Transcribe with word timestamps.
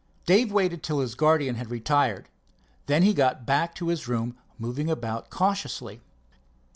Dave 0.25 0.51
waited 0.51 0.81
till 0.81 0.99
his 0.99 1.13
guardian 1.13 1.57
had 1.57 1.69
retired, 1.69 2.27
then 2.87 3.03
he 3.03 3.13
got 3.13 3.45
back 3.45 3.75
to 3.75 3.89
his 3.89 4.07
room, 4.07 4.35
moving 4.57 4.89
about 4.89 5.29
cautiously. 5.29 6.01